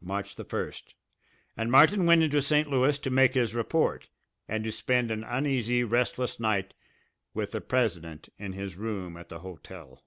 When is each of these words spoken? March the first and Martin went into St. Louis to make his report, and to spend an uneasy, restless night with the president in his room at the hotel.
March 0.00 0.34
the 0.34 0.42
first 0.42 0.96
and 1.56 1.70
Martin 1.70 2.04
went 2.04 2.20
into 2.20 2.42
St. 2.42 2.68
Louis 2.68 2.98
to 2.98 3.10
make 3.10 3.34
his 3.34 3.54
report, 3.54 4.08
and 4.48 4.64
to 4.64 4.72
spend 4.72 5.08
an 5.12 5.22
uneasy, 5.22 5.84
restless 5.84 6.40
night 6.40 6.74
with 7.32 7.52
the 7.52 7.60
president 7.60 8.28
in 8.38 8.54
his 8.54 8.74
room 8.76 9.16
at 9.16 9.28
the 9.28 9.38
hotel. 9.38 10.02